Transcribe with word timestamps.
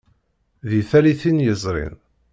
Deg 0.69 0.81
tallitin 0.89 1.37
yezrin. 1.45 1.95